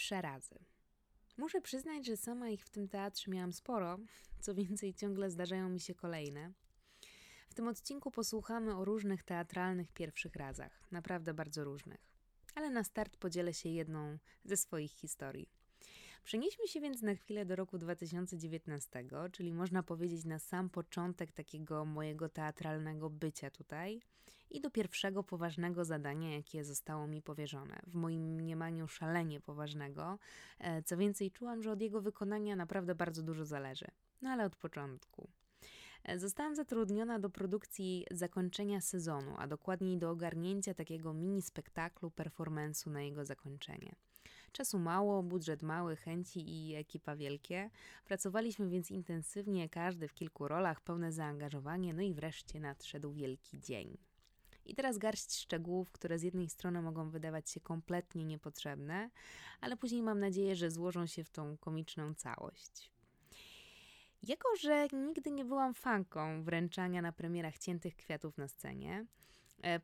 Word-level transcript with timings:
pierwsze 0.00 0.22
razy. 0.22 0.54
Muszę 1.36 1.60
przyznać, 1.60 2.06
że 2.06 2.16
sama 2.16 2.48
ich 2.48 2.64
w 2.64 2.70
tym 2.70 2.88
teatrze 2.88 3.30
miałam 3.30 3.52
sporo, 3.52 3.98
co 4.44 4.54
więcej, 4.54 4.94
ciągle 4.94 5.30
zdarzają 5.30 5.68
mi 5.68 5.80
się 5.80 5.94
kolejne. 5.94 6.52
W 7.48 7.54
tym 7.54 7.68
odcinku 7.68 8.10
posłuchamy 8.10 8.76
o 8.76 8.84
różnych 8.84 9.22
teatralnych 9.22 9.92
pierwszych 9.92 10.36
razach, 10.36 10.82
naprawdę 10.90 11.34
bardzo 11.34 11.64
różnych. 11.64 12.00
Ale 12.54 12.70
na 12.70 12.84
start 12.84 13.16
podzielę 13.16 13.54
się 13.54 13.68
jedną 13.68 14.18
ze 14.44 14.56
swoich 14.56 14.92
historii. 14.92 15.48
Przenieśmy 16.24 16.68
się 16.68 16.80
więc 16.80 17.02
na 17.02 17.14
chwilę 17.14 17.46
do 17.46 17.56
roku 17.56 17.78
2019, 17.78 19.04
czyli 19.32 19.52
można 19.52 19.82
powiedzieć 19.82 20.24
na 20.24 20.38
sam 20.38 20.70
początek 20.70 21.32
takiego 21.32 21.84
mojego 21.84 22.28
teatralnego 22.28 23.10
bycia 23.10 23.50
tutaj 23.50 24.00
i 24.50 24.60
do 24.60 24.70
pierwszego 24.70 25.22
poważnego 25.22 25.84
zadania, 25.84 26.34
jakie 26.34 26.64
zostało 26.64 27.06
mi 27.06 27.22
powierzone. 27.22 27.80
W 27.86 27.94
moim 27.94 28.22
mniemaniu 28.22 28.88
szalenie 28.88 29.40
poważnego. 29.40 30.18
E, 30.58 30.82
co 30.82 30.96
więcej, 30.96 31.30
czułam, 31.30 31.62
że 31.62 31.72
od 31.72 31.80
jego 31.80 32.00
wykonania 32.00 32.56
naprawdę 32.56 32.94
bardzo 32.94 33.22
dużo 33.22 33.44
zależy. 33.44 33.86
No 34.22 34.30
ale 34.30 34.44
od 34.44 34.56
początku. 34.56 35.28
E, 36.04 36.18
zostałam 36.18 36.54
zatrudniona 36.54 37.18
do 37.18 37.30
produkcji 37.30 38.06
zakończenia 38.10 38.80
sezonu, 38.80 39.34
a 39.38 39.46
dokładniej 39.46 39.98
do 39.98 40.10
ogarnięcia 40.10 40.74
takiego 40.74 41.14
mini 41.14 41.42
spektaklu, 41.42 42.08
performance'u 42.10 42.90
na 42.90 43.02
jego 43.02 43.24
zakończenie. 43.24 43.94
Czasu 44.52 44.78
mało, 44.78 45.22
budżet 45.22 45.62
mały, 45.62 45.96
chęci 45.96 46.40
i 46.46 46.74
ekipa 46.74 47.16
wielkie. 47.16 47.70
Pracowaliśmy 48.04 48.68
więc 48.68 48.90
intensywnie, 48.90 49.68
każdy 49.68 50.08
w 50.08 50.14
kilku 50.14 50.48
rolach, 50.48 50.80
pełne 50.80 51.12
zaangażowanie, 51.12 51.94
no 51.94 52.02
i 52.02 52.14
wreszcie 52.14 52.60
nadszedł 52.60 53.12
wielki 53.12 53.60
dzień. 53.60 53.98
I 54.66 54.74
teraz 54.74 54.98
garść 54.98 55.34
szczegółów, 55.34 55.90
które 55.90 56.18
z 56.18 56.22
jednej 56.22 56.48
strony 56.48 56.82
mogą 56.82 57.10
wydawać 57.10 57.50
się 57.50 57.60
kompletnie 57.60 58.24
niepotrzebne, 58.24 59.10
ale 59.60 59.76
później 59.76 60.02
mam 60.02 60.20
nadzieję, 60.20 60.56
że 60.56 60.70
złożą 60.70 61.06
się 61.06 61.24
w 61.24 61.30
tą 61.30 61.56
komiczną 61.56 62.14
całość. 62.14 62.90
Jako, 64.22 64.48
że 64.56 64.86
nigdy 64.92 65.30
nie 65.30 65.44
byłam 65.44 65.74
fanką 65.74 66.42
wręczania 66.42 67.02
na 67.02 67.12
premierach 67.12 67.58
ciętych 67.58 67.96
kwiatów 67.96 68.38
na 68.38 68.48
scenie, 68.48 69.06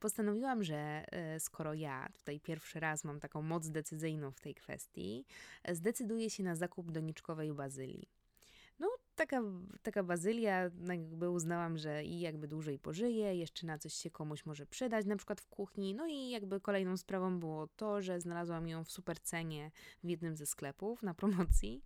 postanowiłam, 0.00 0.64
że 0.64 0.76
e, 0.76 1.40
skoro 1.40 1.74
ja 1.74 2.08
tutaj 2.12 2.40
pierwszy 2.40 2.80
raz 2.80 3.04
mam 3.04 3.20
taką 3.20 3.42
moc 3.42 3.68
decyzyjną 3.68 4.30
w 4.30 4.40
tej 4.40 4.54
kwestii, 4.54 5.24
zdecyduję 5.72 6.30
się 6.30 6.42
na 6.42 6.54
zakup 6.54 6.90
doniczkowej 6.90 7.52
bazylii. 7.52 8.08
No, 8.78 8.88
taka, 9.14 9.42
taka 9.82 10.02
bazylia, 10.02 10.70
no 10.74 10.92
jakby 10.92 11.30
uznałam, 11.30 11.78
że 11.78 12.04
i 12.04 12.20
jakby 12.20 12.48
dłużej 12.48 12.78
pożyje, 12.78 13.36
jeszcze 13.36 13.66
na 13.66 13.78
coś 13.78 13.94
się 13.94 14.10
komuś 14.10 14.46
może 14.46 14.66
przydać, 14.66 15.06
na 15.06 15.16
przykład 15.16 15.40
w 15.40 15.46
kuchni. 15.46 15.94
No 15.94 16.06
i 16.06 16.30
jakby 16.30 16.60
kolejną 16.60 16.96
sprawą 16.96 17.40
było 17.40 17.66
to, 17.66 18.02
że 18.02 18.20
znalazłam 18.20 18.68
ją 18.68 18.84
w 18.84 18.90
super 18.90 19.20
cenie 19.20 19.70
w 20.04 20.08
jednym 20.08 20.36
ze 20.36 20.46
sklepów 20.46 21.02
na 21.02 21.14
promocji. 21.14 21.82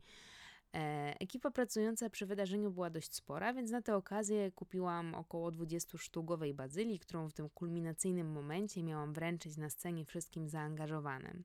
E, 0.75 1.15
ekipa 1.21 1.51
pracująca 1.51 2.11
przy 2.11 2.27
wydarzeniu 2.27 2.71
była 2.71 2.91
dość 2.91 3.15
spora, 3.15 3.53
więc 3.55 3.71
na 3.71 3.83
tę 3.83 3.97
okazję 3.97 4.53
kupiłam 4.53 5.15
około 5.15 5.51
20 5.51 5.99
sztukowej 5.99 6.55
bazylii, 6.55 6.99
którą 6.99 7.29
w 7.29 7.33
tym 7.33 7.49
kulminacyjnym 7.49 8.33
momencie 8.33 8.83
miałam 8.83 9.13
wręczyć 9.13 9.57
na 9.57 9.71
scenie 9.71 10.05
wszystkim 10.05 10.49
zaangażowanym. 10.49 11.45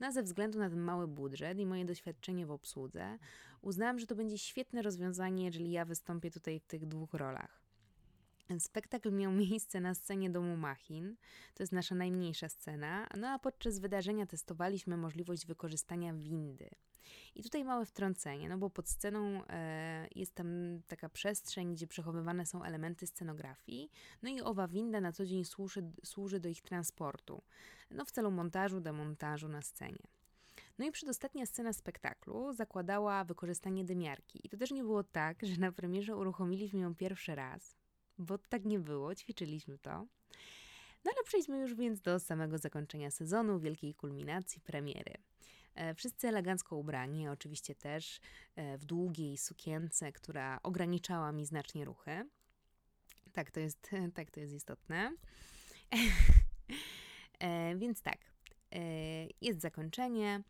No 0.00 0.12
ze 0.12 0.22
względu 0.22 0.58
na 0.58 0.70
ten 0.70 0.80
mały 0.80 1.08
budżet 1.08 1.58
i 1.58 1.66
moje 1.66 1.84
doświadczenie 1.84 2.46
w 2.46 2.50
obsłudze, 2.50 3.18
uznałam, 3.62 3.98
że 3.98 4.06
to 4.06 4.14
będzie 4.14 4.38
świetne 4.38 4.82
rozwiązanie, 4.82 5.44
jeżeli 5.44 5.70
ja 5.70 5.84
wystąpię 5.84 6.30
tutaj 6.30 6.60
w 6.60 6.66
tych 6.66 6.86
dwóch 6.86 7.14
rolach. 7.14 7.63
Spektakl 8.58 9.12
miał 9.12 9.32
miejsce 9.46 9.80
na 9.80 9.94
scenie 9.94 10.30
domu 10.30 10.56
Machin, 10.56 11.16
to 11.54 11.62
jest 11.62 11.72
nasza 11.72 11.94
najmniejsza 11.94 12.48
scena, 12.48 13.06
no 13.16 13.28
a 13.28 13.38
podczas 13.38 13.78
wydarzenia 13.78 14.26
testowaliśmy 14.26 14.96
możliwość 14.96 15.46
wykorzystania 15.46 16.14
windy. 16.14 16.70
I 17.34 17.42
tutaj 17.42 17.64
małe 17.64 17.86
wtrącenie, 17.86 18.48
no 18.48 18.58
bo 18.58 18.70
pod 18.70 18.88
sceną 18.88 19.44
e, 19.48 20.08
jest 20.14 20.34
tam 20.34 20.80
taka 20.86 21.08
przestrzeń, 21.08 21.74
gdzie 21.74 21.86
przechowywane 21.86 22.46
są 22.46 22.64
elementy 22.64 23.06
scenografii, 23.06 23.90
no 24.22 24.30
i 24.30 24.40
owa 24.40 24.68
winda 24.68 25.00
na 25.00 25.12
co 25.12 25.26
dzień 25.26 25.44
służy, 25.44 25.90
służy 26.04 26.40
do 26.40 26.48
ich 26.48 26.62
transportu, 26.62 27.42
no 27.90 28.04
w 28.04 28.10
celu 28.10 28.30
montażu, 28.30 28.80
demontażu 28.80 29.48
na 29.48 29.62
scenie. 29.62 30.06
No 30.78 30.86
i 30.86 30.92
przedostatnia 30.92 31.46
scena 31.46 31.72
spektaklu 31.72 32.52
zakładała 32.52 33.24
wykorzystanie 33.24 33.84
dymiarki. 33.84 34.40
I 34.46 34.48
to 34.48 34.56
też 34.56 34.70
nie 34.70 34.82
było 34.82 35.04
tak, 35.04 35.38
że 35.42 35.60
na 35.60 35.72
premierze 35.72 36.16
uruchomiliśmy 36.16 36.80
ją 36.80 36.94
pierwszy 36.94 37.34
raz, 37.34 37.76
bo 38.18 38.38
tak 38.38 38.64
nie 38.64 38.78
było, 38.78 39.14
ćwiczyliśmy 39.14 39.78
to. 39.78 40.06
No 41.04 41.12
ale 41.16 41.24
przejdźmy 41.24 41.58
już 41.58 41.74
więc 41.74 42.00
do 42.00 42.20
samego 42.20 42.58
zakończenia 42.58 43.10
sezonu, 43.10 43.60
wielkiej 43.60 43.94
kulminacji, 43.94 44.60
premiery. 44.60 45.14
E, 45.74 45.94
wszyscy 45.94 46.28
elegancko 46.28 46.76
ubrani, 46.76 47.28
oczywiście 47.28 47.74
też 47.74 48.20
e, 48.56 48.78
w 48.78 48.84
długiej 48.84 49.38
sukience, 49.38 50.12
która 50.12 50.60
ograniczała 50.62 51.32
mi 51.32 51.46
znacznie 51.46 51.84
ruchy. 51.84 52.28
Tak, 53.32 53.50
to 53.50 53.60
jest, 53.60 53.90
tak, 54.14 54.30
to 54.30 54.40
jest 54.40 54.52
istotne. 54.52 55.12
E, 57.38 57.76
więc 57.76 58.02
tak, 58.02 58.18
jest 59.40 59.60
zakończenie. 59.60 60.42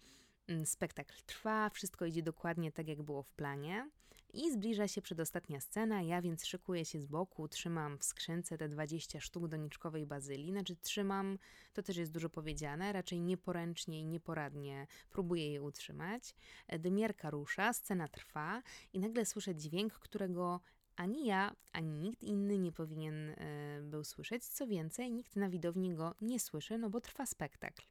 Mm, 0.48 0.66
spektakl 0.66 1.14
trwa, 1.26 1.70
wszystko 1.70 2.04
idzie 2.06 2.22
dokładnie 2.22 2.72
tak, 2.72 2.88
jak 2.88 3.02
było 3.02 3.22
w 3.22 3.32
planie. 3.32 3.90
I 4.34 4.52
zbliża 4.52 4.88
się 4.88 5.02
przedostatnia 5.02 5.60
scena, 5.60 6.02
ja 6.02 6.22
więc 6.22 6.46
szykuję 6.46 6.84
się 6.84 7.00
z 7.00 7.06
boku, 7.06 7.48
trzymam 7.48 7.98
w 7.98 8.04
skrzynce 8.04 8.58
te 8.58 8.68
20 8.68 9.20
sztuk 9.20 9.48
doniczkowej 9.48 10.06
bazylii, 10.06 10.50
znaczy 10.52 10.76
trzymam, 10.76 11.38
to 11.72 11.82
też 11.82 11.96
jest 11.96 12.12
dużo 12.12 12.30
powiedziane, 12.30 12.92
raczej 12.92 13.20
nieporęcznie 13.20 14.00
i 14.00 14.06
nieporadnie 14.06 14.86
próbuję 15.10 15.52
je 15.52 15.62
utrzymać. 15.62 16.34
Dymierka 16.78 17.30
rusza, 17.30 17.72
scena 17.72 18.08
trwa 18.08 18.62
i 18.92 18.98
nagle 18.98 19.26
słyszę 19.26 19.54
dźwięk, 19.54 19.92
którego 19.92 20.60
ani 20.96 21.26
ja, 21.26 21.56
ani 21.72 21.92
nikt 21.92 22.22
inny 22.22 22.58
nie 22.58 22.72
powinien 22.72 23.28
y, 23.30 23.36
był 23.82 24.04
słyszeć. 24.04 24.44
Co 24.44 24.66
więcej, 24.66 25.12
nikt 25.12 25.36
na 25.36 25.48
widowni 25.48 25.94
go 25.94 26.14
nie 26.20 26.40
słyszy, 26.40 26.78
no 26.78 26.90
bo 26.90 27.00
trwa 27.00 27.26
spektakl. 27.26 27.82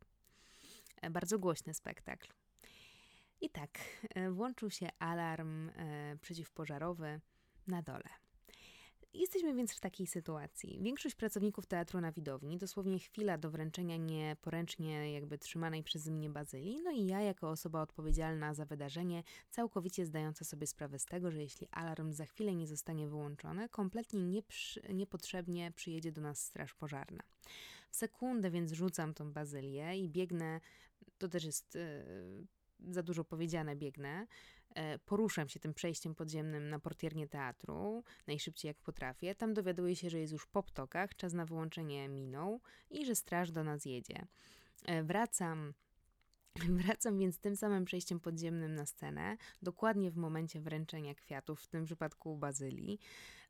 E, 1.02 1.10
bardzo 1.10 1.40
głośny 1.40 1.74
spektakl. 1.74 2.28
I 3.44 3.50
tak, 3.50 3.80
e, 4.16 4.32
włączył 4.32 4.70
się 4.70 4.88
alarm 5.00 5.70
e, 5.70 6.18
przeciwpożarowy 6.22 7.22
na 7.68 7.82
dole. 7.82 8.10
Jesteśmy 9.14 9.54
więc 9.54 9.74
w 9.74 9.80
takiej 9.80 10.08
sytuacji. 10.08 10.80
Większość 10.82 11.16
pracowników 11.16 11.66
teatru 11.66 12.02
na 12.02 12.12
widowni, 12.12 12.58
dosłownie 12.58 13.00
chwila 13.00 13.38
do 13.38 13.52
wręczenia 13.52 13.98
nieporęcznie 13.98 15.14
jakby 15.14 15.38
trzymanej 15.38 15.84
przez 15.84 16.08
mnie 16.08 16.30
bazylii, 16.30 16.82
no 16.84 16.92
i 16.92 17.06
ja 17.06 17.22
jako 17.22 17.50
osoba 17.50 17.82
odpowiedzialna 17.82 18.54
za 18.54 18.66
wydarzenie, 18.66 19.24
całkowicie 19.50 20.06
zdająca 20.06 20.46
sobie 20.46 20.68
sprawę 20.68 21.00
z 21.00 21.06
tego, 21.06 21.32
że 21.32 21.42
jeśli 21.42 21.68
alarm 21.72 22.14
za 22.14 22.26
chwilę 22.26 22.56
nie 22.56 22.68
zostanie 22.68 23.08
wyłączony, 23.08 23.70
kompletnie 23.70 24.24
nieprzy, 24.24 24.82
niepotrzebnie 24.94 25.72
przyjedzie 25.72 26.12
do 26.12 26.22
nas 26.22 26.40
straż 26.40 26.74
pożarna. 26.74 27.24
W 27.90 27.96
sekundę 27.96 28.52
więc 28.52 28.72
rzucam 28.72 29.14
tą 29.14 29.34
bazylię 29.34 29.98
i 29.98 30.10
biegnę, 30.10 30.60
to 31.18 31.28
też 31.28 31.44
jest... 31.44 31.76
Yy, 31.76 32.63
za 32.90 33.04
dużo 33.04 33.24
powiedziane, 33.24 33.76
biegnę. 33.76 34.28
E, 34.76 35.00
poruszam 35.00 35.50
się 35.50 35.60
tym 35.60 35.74
przejściem 35.74 36.16
podziemnym 36.16 36.70
na 36.70 36.80
portiernie 36.80 37.28
teatru, 37.28 38.04
najszybciej 38.28 38.70
jak 38.70 38.78
potrafię. 38.78 39.36
Tam 39.36 39.54
dowiaduję 39.54 39.96
się, 39.96 40.10
że 40.10 40.20
jest 40.20 40.34
już 40.34 40.46
po 40.46 40.64
ptokach, 40.64 41.16
czas 41.16 41.34
na 41.34 41.46
wyłączenie 41.46 42.10
minął 42.10 42.62
i 42.90 43.06
że 43.06 43.16
straż 43.16 43.52
do 43.52 43.64
nas 43.64 43.86
jedzie. 43.86 44.26
E, 44.86 45.04
wracam 45.04 45.74
Wracam 46.80 47.20
więc 47.20 47.40
tym 47.40 47.56
samym 47.56 47.86
przejściem 47.86 48.20
podziemnym 48.20 48.76
na 48.76 48.86
scenę, 48.86 49.38
dokładnie 49.62 50.12
w 50.12 50.18
momencie 50.18 50.62
wręczenia 50.62 51.16
kwiatów, 51.16 51.62
w 51.62 51.68
tym 51.68 51.86
przypadku 51.86 52.38
bazylii. 52.38 53.00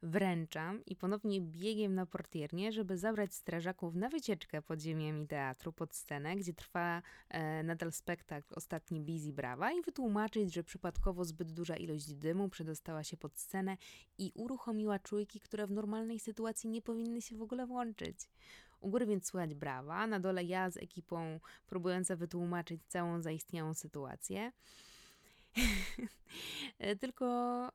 Wręczam 0.03 0.86
i 0.86 0.96
ponownie 0.96 1.41
biegiem 1.41 1.96
na 1.96 2.06
portiernię, 2.06 2.72
żeby 2.72 2.97
zabrać 2.97 3.34
strażaków 3.34 3.96
na 3.96 4.09
wycieczkę 4.09 4.61
podziemiami 4.61 5.28
teatru 5.28 5.73
pod 5.73 5.96
scenę, 5.96 6.35
gdzie 6.35 6.53
trwa 6.53 7.02
e, 7.29 7.64
nadal 7.64 7.91
spektakl 7.91 8.53
Ostatni 8.55 9.02
Busy 9.02 9.34
Brawa 9.34 9.72
i 9.72 9.82
wytłumaczyć, 9.82 10.53
że 10.53 10.64
przypadkowo 10.64 11.26
zbyt 11.26 11.52
duża 11.52 11.76
ilość 11.76 12.14
dymu 12.14 12.49
przedostała 12.49 13.03
się 13.03 13.17
pod 13.17 13.40
scenę 13.40 13.78
i 14.17 14.32
uruchomiła 14.35 14.99
czujki, 14.99 15.40
które 15.40 15.67
w 15.67 15.72
normalnej 15.72 16.20
sytuacji 16.20 16.70
nie 16.70 16.82
powinny 16.82 17.22
się 17.22 17.35
w 17.35 17.41
ogóle 17.41 17.67
włączyć. 17.67 18.29
U 18.84 18.90
góry 18.90 19.06
więc 19.06 19.28
słychać 19.28 19.53
brawa, 19.53 20.08
na 20.08 20.20
dole 20.20 20.44
ja 20.44 20.70
z 20.70 20.78
ekipą 20.78 21.40
próbująca 21.68 22.16
wytłumaczyć 22.16 22.82
całą 22.88 23.22
zaistniałą 23.22 23.74
sytuację. 23.74 24.52
Tylko, 27.02 27.26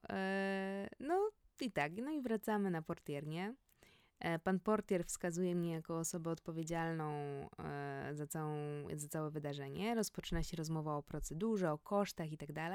e, 0.09 0.89
no 1.01 1.31
i 1.61 1.73
tak, 1.73 1.93
no 1.97 2.11
i 2.11 2.21
wracamy 2.21 2.71
na 2.71 2.83
portiernię. 2.83 3.55
E, 4.21 4.39
pan 4.39 4.61
portier 4.61 5.05
wskazuje 5.05 5.55
mnie 5.55 5.73
jako 5.73 5.99
osobę 5.99 6.31
odpowiedzialną 6.31 7.13
e, 7.59 8.11
za, 8.15 8.27
całą, 8.27 8.57
za 8.95 9.09
całe 9.09 9.31
wydarzenie. 9.31 9.95
Rozpoczyna 9.95 10.43
się 10.43 10.57
rozmowa 10.57 10.97
o 10.97 11.03
procedurze, 11.03 11.73
o 11.73 11.79
kosztach 11.79 12.31
itd. 12.31 12.71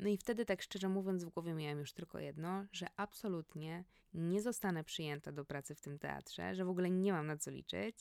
No 0.00 0.08
i 0.08 0.16
wtedy, 0.16 0.44
tak 0.44 0.62
szczerze 0.62 0.88
mówiąc, 0.88 1.24
w 1.24 1.30
głowie 1.30 1.54
miałam 1.54 1.78
już 1.78 1.92
tylko 1.92 2.18
jedno, 2.18 2.64
że 2.72 2.86
absolutnie 2.96 3.84
nie 4.14 4.42
zostanę 4.42 4.84
przyjęta 4.84 5.32
do 5.32 5.44
pracy 5.44 5.74
w 5.74 5.80
tym 5.80 5.98
teatrze, 5.98 6.54
że 6.54 6.64
w 6.64 6.68
ogóle 6.68 6.90
nie 6.90 7.12
mam 7.12 7.26
na 7.26 7.36
co 7.36 7.50
liczyć. 7.50 7.96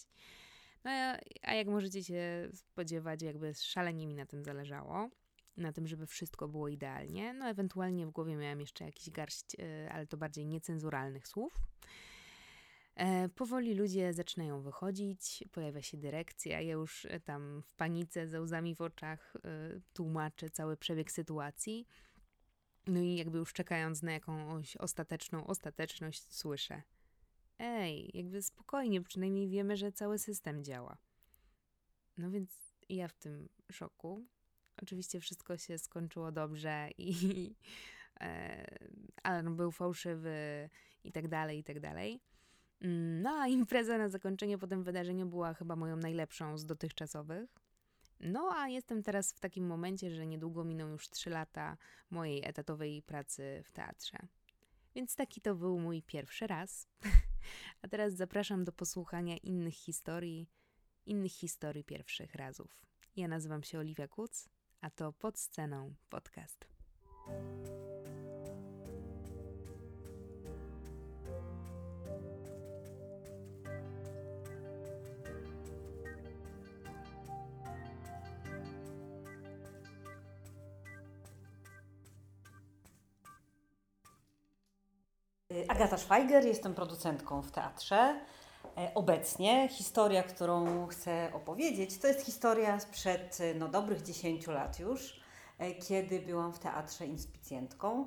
No, 0.84 0.92
a 1.42 1.54
jak 1.54 1.68
możecie 1.68 2.04
się 2.04 2.50
spodziewać, 2.54 3.22
jakby 3.22 3.54
szalenie 3.54 4.08
mi 4.08 4.16
na 4.16 4.26
tym 4.26 4.44
zależało. 4.44 5.10
Na 5.58 5.74
tym, 5.74 5.88
żeby 5.88 6.08
wszystko 6.08 6.48
było 6.48 6.68
idealnie. 6.68 7.34
No, 7.34 7.50
ewentualnie 7.50 8.08
w 8.08 8.12
głowie 8.12 8.36
miałam 8.36 8.60
jeszcze 8.60 8.86
jakiś 8.86 9.10
garść, 9.10 9.56
e, 9.60 9.90
ale 9.92 10.08
to 10.08 10.18
bardziej 10.18 10.46
niecenzuralnych 10.46 11.28
słów. 11.28 11.54
E, 13.00 13.30
powoli 13.30 13.74
ludzie 13.74 14.14
zaczynają 14.14 14.62
wychodzić, 14.62 15.44
pojawia 15.52 15.82
się 15.82 15.98
dyrekcja. 15.98 16.62
Ja 16.62 16.74
już 16.74 17.06
e, 17.06 17.20
tam 17.20 17.62
w 17.62 17.74
panice, 17.74 18.28
ze 18.28 18.42
łzami 18.42 18.76
w 18.76 18.82
oczach 18.82 19.34
tłumaczę 19.94 20.50
cały 20.50 20.78
przebieg 20.78 21.12
sytuacji. 21.12 21.88
No 22.88 23.00
i 23.00 23.16
jakby 23.16 23.38
już 23.38 23.54
czekając 23.54 24.04
na 24.04 24.12
jakąś 24.12 24.78
ostateczną 24.78 25.48
ostateczność, 25.48 26.34
słyszę: 26.34 26.82
Ej, 27.60 28.12
jakby 28.14 28.42
spokojnie, 28.42 29.02
przynajmniej 29.02 29.50
wiemy, 29.50 29.78
że 29.78 29.92
cały 29.92 30.20
system 30.20 30.64
działa. 30.64 30.98
No 32.18 32.32
więc 32.32 32.74
ja 32.90 33.08
w 33.08 33.14
tym 33.14 33.50
szoku. 33.72 34.26
Oczywiście 34.82 35.20
wszystko 35.20 35.58
się 35.58 35.78
skończyło 35.78 36.32
dobrze 36.32 36.90
i 36.98 37.56
e, 38.22 38.66
alarm 39.24 39.56
był 39.56 39.72
fałszywy 39.72 40.70
i 41.04 41.12
tak 41.12 41.28
dalej, 41.28 41.60
i 41.60 41.64
tak 41.64 41.80
dalej. 41.80 42.22
Mm, 42.82 43.22
no 43.22 43.30
a 43.30 43.48
impreza 43.48 43.98
na 43.98 44.10
zakończenie 44.10 44.58
po 44.58 44.68
tym 44.68 44.84
wydarzeniu 44.84 45.26
była 45.26 45.54
chyba 45.54 45.76
moją 45.76 45.96
najlepszą 45.96 46.58
z 46.58 46.66
dotychczasowych. 46.66 47.50
No 48.20 48.52
a 48.56 48.68
jestem 48.68 49.04
teraz 49.04 49.34
w 49.34 49.40
takim 49.40 49.68
momencie, 49.68 50.12
że 50.12 50.28
niedługo 50.28 50.64
miną 50.64 50.88
już 50.88 51.10
trzy 51.10 51.30
lata 51.30 51.78
mojej 52.10 52.46
etatowej 52.46 53.02
pracy 53.02 53.62
w 53.66 53.72
teatrze. 53.72 54.18
Więc 54.96 55.16
taki 55.16 55.42
to 55.42 55.56
był 55.56 55.80
mój 55.80 56.04
pierwszy 56.04 56.48
raz. 56.48 56.88
A 57.82 57.88
teraz 57.88 58.14
zapraszam 58.14 58.64
do 58.64 58.72
posłuchania 58.72 59.38
innych 59.38 59.74
historii, 59.74 60.50
innych 61.06 61.32
historii 61.32 61.84
pierwszych 61.84 62.36
razów. 62.36 62.86
Ja 63.16 63.28
nazywam 63.28 63.64
się 63.64 63.80
Oliwia 63.80 64.08
Kuc, 64.08 64.50
a 64.82 64.90
to 64.90 65.14
pod 65.14 65.40
sceną 65.40 65.96
podcast. 66.10 66.66
Agata 85.80 85.98
Szwajger, 85.98 86.46
jestem 86.46 86.76
producentką 86.76 87.42
w 87.42 87.52
teatrze. 87.52 88.20
E, 88.78 88.92
obecnie 88.96 89.70
historia, 89.70 90.24
którą 90.24 90.88
chcę 90.88 91.32
opowiedzieć, 91.34 91.98
to 91.98 92.08
jest 92.08 92.26
historia 92.26 92.80
sprzed 92.80 93.40
no, 93.56 93.68
dobrych 93.68 94.02
10 94.02 94.48
lat 94.48 94.80
już, 94.80 95.22
e, 95.58 95.72
kiedy 95.72 96.20
byłam 96.20 96.54
w 96.54 96.60
teatrze 96.60 97.06
inspicjentką. 97.06 98.06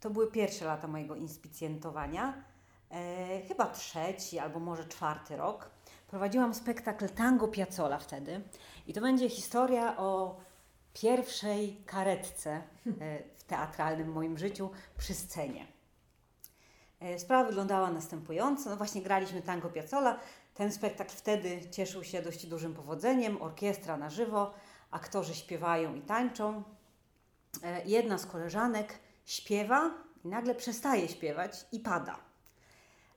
To 0.00 0.10
były 0.10 0.30
pierwsze 0.30 0.64
lata 0.64 0.88
mojego 0.88 1.16
inspicjentowania, 1.16 2.44
e, 2.90 3.42
chyba 3.48 3.66
trzeci 3.66 4.38
albo 4.38 4.60
może 4.60 4.84
czwarty 4.84 5.36
rok. 5.36 5.70
Prowadziłam 6.08 6.54
spektakl 6.54 7.08
Tango 7.08 7.48
Piazzola 7.48 7.98
wtedy 7.98 8.40
i 8.86 8.92
to 8.92 9.00
będzie 9.00 9.28
historia 9.28 9.96
o 9.96 10.40
pierwszej 10.94 11.82
karetce 11.86 12.62
w 12.86 13.42
teatralnym 13.46 14.12
moim 14.12 14.38
życiu 14.38 14.70
przy 14.98 15.14
scenie. 15.14 15.81
E, 17.02 17.18
sprawa 17.18 17.48
wyglądała 17.48 17.90
następująco. 17.90 18.70
No 18.70 18.76
właśnie 18.76 19.02
graliśmy 19.02 19.42
tango 19.42 19.68
Piazzolla. 19.68 20.18
Ten 20.54 20.72
spektakl 20.72 21.10
wtedy 21.10 21.60
cieszył 21.70 22.04
się 22.04 22.22
dość 22.22 22.46
dużym 22.46 22.74
powodzeniem. 22.74 23.42
Orkiestra 23.42 23.96
na 23.96 24.10
żywo, 24.10 24.54
aktorzy 24.90 25.34
śpiewają 25.34 25.94
i 25.94 26.00
tańczą. 26.00 26.62
E, 27.62 27.84
jedna 27.84 28.18
z 28.18 28.26
koleżanek 28.26 28.98
śpiewa 29.24 29.90
i 30.24 30.28
nagle 30.28 30.54
przestaje 30.54 31.08
śpiewać 31.08 31.66
i 31.72 31.80
pada. 31.80 32.16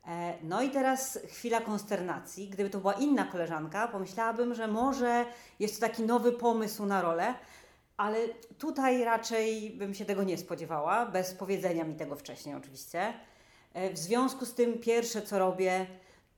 E, 0.07 0.33
no 0.43 0.61
i 0.61 0.69
teraz 0.69 1.19
chwila 1.27 1.61
konsternacji. 1.61 2.49
Gdyby 2.49 2.69
to 2.69 2.79
była 2.79 2.93
inna 2.93 3.25
koleżanka, 3.25 3.87
pomyślałabym, 3.87 4.55
że 4.55 4.67
może 4.67 5.25
jest 5.59 5.75
to 5.75 5.87
taki 5.87 6.03
nowy 6.03 6.31
pomysł 6.31 6.85
na 6.85 7.01
rolę, 7.01 7.33
ale 7.97 8.27
tutaj 8.57 9.03
raczej 9.03 9.69
bym 9.69 9.93
się 9.93 10.05
tego 10.05 10.23
nie 10.23 10.37
spodziewała, 10.37 11.05
bez 11.05 11.33
powiedzenia 11.33 11.83
mi 11.83 11.95
tego 11.95 12.15
wcześniej 12.15 12.55
oczywiście. 12.55 13.13
E, 13.75 13.93
w 13.93 13.97
związku 13.97 14.45
z 14.45 14.53
tym 14.53 14.79
pierwsze 14.79 15.21
co 15.21 15.39
robię, 15.39 15.85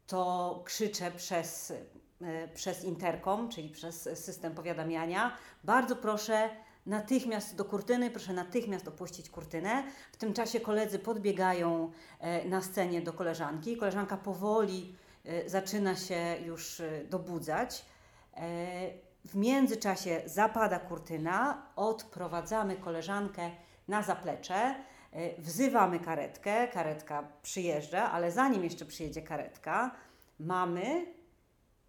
to 0.08 0.62
krzyczę 0.66 1.12
przez, 1.12 1.74
e, 2.22 2.48
przez 2.48 2.84
interkom, 2.84 3.50
czyli 3.50 3.70
przez 3.70 4.02
system 4.02 4.56
powiadamiania. 4.56 5.38
Bardzo 5.64 5.96
proszę 5.96 6.50
natychmiast 6.86 7.56
do 7.56 7.66
kurtyny, 7.66 8.12
proszę 8.12 8.34
natychmiast 8.34 8.88
opuścić 8.88 9.30
kurtynę. 9.30 9.84
W 10.12 10.18
tym 10.18 10.34
czasie 10.34 10.60
koledzy 10.60 11.00
podbiegają 11.00 11.92
e, 12.20 12.46
na 12.46 12.62
scenie 12.62 13.02
do 13.02 13.14
koleżanki. 13.14 13.78
Koleżanka 13.78 14.18
powoli 14.18 14.96
zaczyna 15.46 15.96
się 15.96 16.38
już 16.46 16.82
dobudzać. 17.10 17.86
W 19.26 19.36
międzyczasie 19.36 20.22
zapada 20.26 20.80
kurtyna, 20.80 21.68
odprowadzamy 21.76 22.76
koleżankę 22.76 23.52
na 23.88 24.04
zaplecze. 24.04 24.76
E, 25.18 25.42
wzywamy 25.42 26.00
karetkę, 26.00 26.68
karetka 26.68 27.28
przyjeżdża, 27.44 28.12
ale 28.12 28.32
zanim 28.32 28.64
jeszcze 28.64 28.86
przyjedzie 28.86 29.22
karetka, 29.22 29.96
mamy 30.40 31.06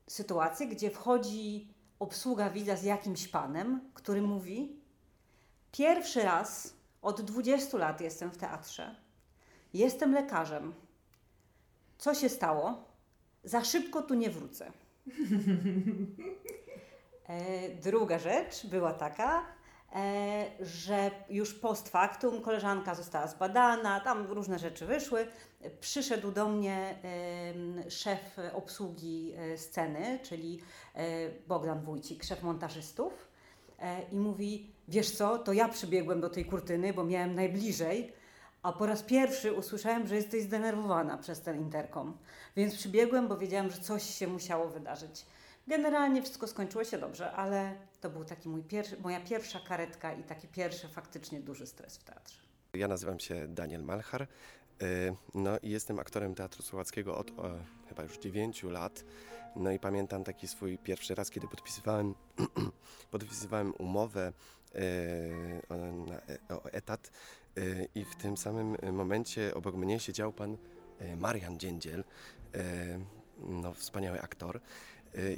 sytuację, 0.06 0.66
gdzie 0.66 0.90
wchodzi 0.90 1.74
obsługa 1.98 2.50
widza 2.50 2.76
z 2.76 2.82
jakimś 2.82 3.28
panem, 3.28 3.90
który 3.94 4.22
mówi: 4.22 4.80
Pierwszy 5.72 6.22
raz 6.22 6.74
od 7.02 7.20
20 7.20 7.78
lat 7.78 8.00
jestem 8.00 8.30
w 8.30 8.36
teatrze. 8.36 8.96
Jestem 9.74 10.14
lekarzem. 10.14 10.74
Co 11.98 12.14
się 12.14 12.28
stało? 12.28 12.84
Za 13.44 13.64
szybko 13.64 14.02
tu 14.02 14.14
nie 14.14 14.30
wrócę. 14.30 14.72
E, 17.28 17.68
druga 17.68 18.18
rzecz 18.18 18.66
była 18.66 18.92
taka, 18.92 19.46
że 20.60 21.10
już 21.30 21.54
post 21.54 21.88
factum 21.88 22.40
koleżanka 22.40 22.94
została 22.94 23.26
zbadana, 23.26 24.00
tam 24.00 24.26
różne 24.26 24.58
rzeczy 24.58 24.86
wyszły. 24.86 25.26
Przyszedł 25.80 26.32
do 26.32 26.48
mnie 26.48 26.98
szef 27.88 28.36
obsługi 28.52 29.32
e, 29.36 29.58
sceny, 29.58 30.18
czyli 30.22 30.60
e, 30.94 31.04
Bogdan 31.46 31.80
Wójcik, 31.80 32.24
szef 32.24 32.42
montażystów 32.42 33.28
i 34.12 34.16
mówi, 34.16 34.70
wiesz 34.88 35.10
co, 35.10 35.38
to 35.38 35.52
ja 35.52 35.68
przybiegłem 35.68 36.20
do 36.20 36.30
tej 36.30 36.44
kurtyny, 36.44 36.92
bo 36.92 37.04
miałem 37.04 37.34
najbliżej, 37.34 38.12
a 38.62 38.72
po 38.72 38.86
raz 38.86 39.02
pierwszy 39.02 39.52
usłyszałem, 39.52 40.06
że 40.06 40.16
jesteś 40.16 40.42
zdenerwowana 40.42 41.18
przez 41.18 41.40
ten 41.40 41.60
interkom. 41.60 42.16
Więc 42.56 42.76
przybiegłem, 42.76 43.28
bo 43.28 43.36
wiedziałam, 43.36 43.70
że 43.70 43.78
coś 43.78 44.02
się 44.02 44.26
musiało 44.26 44.68
wydarzyć. 44.68 45.26
Generalnie 45.68 46.22
wszystko 46.22 46.46
skończyło 46.46 46.84
się 46.84 46.98
dobrze, 46.98 47.32
ale 47.32 47.74
to 48.00 48.10
był 48.10 48.24
taki 48.24 48.48
mój 48.48 48.62
pierwszy, 48.62 48.96
moja 49.00 49.20
pierwsza 49.20 49.60
karetka 49.60 50.12
i 50.12 50.22
taki 50.22 50.48
pierwszy 50.48 50.88
faktycznie 50.88 51.40
duży 51.40 51.66
stres 51.66 51.98
w 51.98 52.04
teatrze. 52.04 52.40
Ja 52.74 52.88
nazywam 52.88 53.20
się 53.20 53.48
Daniel 53.48 53.84
Malchar. 53.84 54.22
Y, 54.22 54.26
no 55.34 55.58
i 55.62 55.70
jestem 55.70 55.98
aktorem 55.98 56.34
Teatru 56.34 56.62
Słowackiego 56.62 57.18
od 57.18 57.30
o, 57.30 57.50
chyba 57.88 58.02
już 58.02 58.18
9 58.18 58.62
lat. 58.62 59.04
No 59.56 59.70
i 59.70 59.78
pamiętam 59.78 60.24
taki 60.24 60.48
swój 60.48 60.78
pierwszy 60.78 61.14
raz, 61.14 61.30
kiedy 61.30 61.48
podpisywałem, 61.48 62.14
podpisywałem 63.10 63.74
umowę 63.78 64.32
y, 64.74 64.80
o, 65.68 65.76
na, 65.76 66.20
o 66.56 66.72
etat 66.72 67.10
y, 67.58 67.88
i 67.94 68.04
w 68.04 68.16
tym 68.16 68.36
samym 68.36 68.76
momencie 68.92 69.54
obok 69.54 69.74
mnie 69.74 70.00
siedział 70.00 70.32
pan 70.32 70.56
Marian 71.16 71.58
Dziędziel, 71.58 72.04
no, 73.38 73.74
wspaniały 73.74 74.22
aktor. 74.22 74.60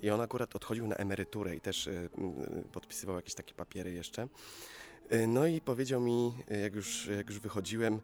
I 0.02 0.10
on 0.10 0.20
akurat 0.20 0.56
odchodził 0.56 0.86
na 0.86 0.96
emeryturę 0.96 1.56
i 1.56 1.60
też 1.60 1.86
y, 1.86 2.08
podpisywał 2.72 3.16
jakieś 3.16 3.34
takie 3.34 3.54
papiery 3.54 3.92
jeszcze. 3.92 4.28
Y, 5.12 5.26
no 5.26 5.46
i 5.46 5.60
powiedział 5.60 6.00
mi, 6.00 6.32
jak 6.62 6.74
już, 6.74 7.06
jak 7.06 7.28
już 7.28 7.38
wychodziłem, 7.38 8.00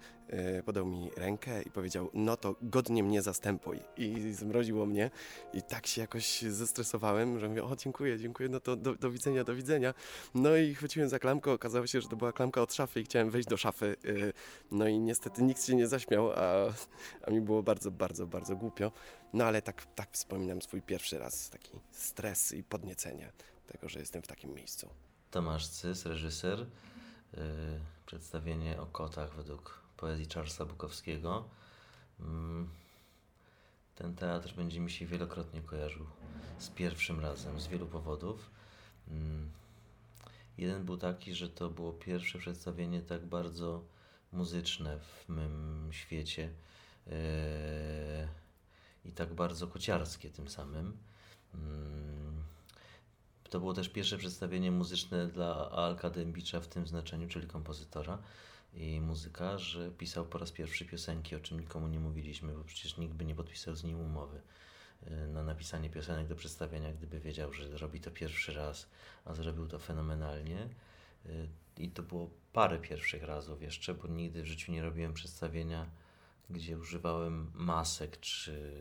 y, 0.58 0.62
podał 0.62 0.86
mi 0.86 1.10
rękę 1.16 1.62
i 1.62 1.70
powiedział, 1.70 2.10
no 2.14 2.36
to 2.36 2.56
godnie 2.62 3.02
mnie 3.02 3.22
zastępuj. 3.22 3.80
I 3.96 4.32
zmroziło 4.32 4.86
mnie 4.86 5.10
i 5.52 5.62
tak 5.62 5.86
się 5.86 6.00
jakoś 6.00 6.42
zestresowałem, 6.42 7.40
że 7.40 7.48
mówię, 7.48 7.64
o 7.64 7.76
dziękuję, 7.76 8.18
dziękuję, 8.18 8.48
no 8.48 8.60
to 8.60 8.76
do, 8.76 8.94
do 8.94 9.10
widzenia, 9.10 9.44
do 9.44 9.54
widzenia. 9.54 9.94
No 10.34 10.56
i 10.56 10.74
chwyciłem 10.74 11.08
za 11.08 11.18
klamkę, 11.18 11.52
okazało 11.52 11.86
się, 11.86 12.00
że 12.00 12.08
to 12.08 12.16
była 12.16 12.32
klamka 12.32 12.62
od 12.62 12.74
szafy 12.74 13.00
i 13.00 13.04
chciałem 13.04 13.30
wejść 13.30 13.48
do 13.48 13.56
szafy. 13.56 13.96
No 14.70 14.88
i 14.88 14.98
niestety 14.98 15.42
nikt 15.42 15.64
się 15.64 15.76
nie 15.76 15.86
zaśmiał, 15.86 16.32
a, 16.32 16.72
a 17.22 17.30
mi 17.30 17.40
było 17.40 17.62
bardzo, 17.62 17.90
bardzo, 17.90 18.26
bardzo 18.26 18.56
głupio. 18.56 18.92
No 19.32 19.44
ale 19.44 19.62
tak, 19.62 19.86
tak 19.94 20.08
wspominam 20.12 20.62
swój 20.62 20.82
pierwszy 20.82 21.18
raz, 21.18 21.50
taki 21.50 21.80
stres 21.90 22.52
i 22.52 22.62
podniecenie 22.62 23.32
tego, 23.66 23.88
że 23.88 24.00
jestem 24.00 24.22
w 24.22 24.26
takim 24.26 24.54
miejscu. 24.54 24.88
Tomasz 25.30 25.68
Cys, 25.68 26.06
reżyser. 26.06 26.66
Yy, 27.36 27.80
przedstawienie 28.06 28.80
o 28.80 28.86
kotach 28.86 29.34
według 29.34 29.80
poezji 29.96 30.26
Charlesa 30.34 30.64
Bukowskiego. 30.64 31.44
Yy, 32.20 32.26
ten 33.94 34.14
teatr 34.14 34.54
będzie 34.54 34.80
mi 34.80 34.90
się 34.90 35.06
wielokrotnie 35.06 35.60
kojarzył 35.60 36.06
z 36.58 36.68
pierwszym 36.68 37.20
razem 37.20 37.60
z 37.60 37.66
wielu 37.66 37.86
powodów. 37.86 38.50
Mm, 39.08 39.50
jeden 40.58 40.84
był 40.84 40.96
taki, 40.96 41.34
że 41.34 41.48
to 41.48 41.70
było 41.70 41.92
pierwsze 41.92 42.38
przedstawienie 42.38 43.02
tak 43.02 43.26
bardzo 43.26 43.84
muzyczne 44.32 44.98
w 44.98 45.28
mym 45.28 45.88
świecie 45.92 46.50
yy, 47.06 47.12
i 49.04 49.12
tak 49.12 49.34
bardzo 49.34 49.66
kociarskie 49.66 50.30
tym 50.30 50.48
samym. 50.48 50.96
To 53.50 53.60
było 53.60 53.74
też 53.74 53.88
pierwsze 53.88 54.18
przedstawienie 54.18 54.70
muzyczne 54.70 55.26
dla 55.26 55.70
Alka 55.70 56.10
Dębicza 56.10 56.60
w 56.60 56.68
tym 56.68 56.86
znaczeniu, 56.86 57.28
czyli 57.28 57.46
kompozytora 57.46 58.18
i 58.74 59.00
muzyka, 59.00 59.58
że 59.58 59.90
pisał 59.90 60.26
po 60.26 60.38
raz 60.38 60.52
pierwszy 60.52 60.84
piosenki, 60.84 61.36
o 61.36 61.40
czym 61.40 61.60
nikomu 61.60 61.88
nie 61.88 62.00
mówiliśmy, 62.00 62.52
bo 62.52 62.64
przecież 62.64 62.96
nikt 62.96 63.14
by 63.14 63.24
nie 63.24 63.34
podpisał 63.34 63.76
z 63.76 63.84
nim 63.84 64.00
umowy 64.00 64.40
y, 65.06 65.26
na 65.26 65.42
napisanie 65.42 65.90
piosenek 65.90 66.28
do 66.28 66.36
przedstawienia, 66.36 66.92
gdyby 66.92 67.20
wiedział, 67.20 67.52
że 67.52 67.78
robi 67.78 68.00
to 68.00 68.10
pierwszy 68.10 68.54
raz, 68.54 68.86
a 69.24 69.34
zrobił 69.34 69.68
to 69.68 69.78
fenomenalnie. 69.78 70.68
Y, 71.26 71.48
I 71.78 71.90
to 71.90 72.02
było 72.02 72.30
parę 72.52 72.78
pierwszych 72.78 73.22
razów 73.22 73.62
jeszcze, 73.62 73.94
bo 73.94 74.08
nigdy 74.08 74.42
w 74.42 74.46
życiu 74.46 74.72
nie 74.72 74.82
robiłem 74.82 75.14
przedstawienia, 75.14 75.86
gdzie 76.50 76.78
używałem 76.78 77.50
masek 77.54 78.20
czy 78.20 78.72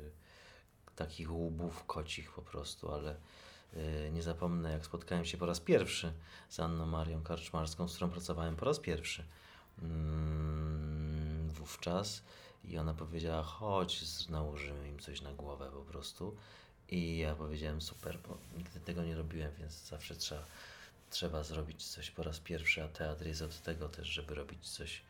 takich 0.95 1.31
łubów 1.31 1.85
kocich 1.85 2.31
po 2.31 2.41
prostu, 2.41 2.91
ale 2.91 3.15
nie 4.11 4.23
zapomnę, 4.23 4.71
jak 4.71 4.85
spotkałem 4.85 5.25
się 5.25 5.37
po 5.37 5.45
raz 5.45 5.59
pierwszy 5.59 6.13
z 6.49 6.59
Anną 6.59 6.85
Marią 6.85 7.23
Karczmarską, 7.23 7.87
z 7.87 7.95
którą 7.95 8.09
pracowałem 8.09 8.55
po 8.55 8.65
raz 8.65 8.79
pierwszy 8.79 9.23
mm, 9.81 11.49
wówczas 11.49 12.23
i 12.63 12.77
ona 12.77 12.93
powiedziała, 12.93 13.43
chodź, 13.43 14.27
nałożymy 14.29 14.89
im 14.89 14.99
coś 14.99 15.21
na 15.21 15.33
głowę 15.33 15.69
po 15.73 15.81
prostu. 15.81 16.35
I 16.89 17.17
ja 17.17 17.35
powiedziałem, 17.35 17.81
super, 17.81 18.19
bo 18.27 18.37
nigdy 18.57 18.79
tego 18.79 19.03
nie 19.03 19.15
robiłem, 19.15 19.51
więc 19.59 19.87
zawsze 19.87 20.15
trzeba, 20.15 20.45
trzeba 21.09 21.43
zrobić 21.43 21.85
coś 21.85 22.11
po 22.11 22.23
raz 22.23 22.39
pierwszy, 22.39 22.83
a 22.83 22.87
teatr 22.87 23.25
jest 23.25 23.41
od 23.41 23.61
tego 23.61 23.89
też, 23.89 24.07
żeby 24.07 24.35
robić 24.35 24.69
coś, 24.69 25.01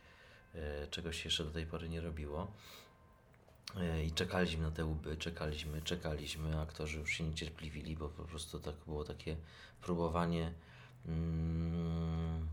e, 0.56 0.88
czegoś 0.88 1.26
jeszcze 1.26 1.44
do 1.44 1.52
tej 1.52 1.66
pory 1.66 1.90
nie 1.90 2.02
robiło. 2.02 2.52
E, 3.78 4.04
I 4.04 4.12
czekaliśmy 4.12 4.64
na 4.64 4.72
te 4.72 4.86
łby, 4.86 5.18
czekaliśmy, 5.18 5.82
czekaliśmy, 5.82 6.60
aktorzy 6.60 7.00
już 7.00 7.12
się 7.12 7.24
niecierpliwili, 7.24 7.98
bo 7.98 8.10
po 8.10 8.24
prostu 8.24 8.60
tak 8.60 8.76
było 8.88 9.04
takie 9.04 9.36
próbowanie. 9.82 10.54
Mm, 11.06 12.48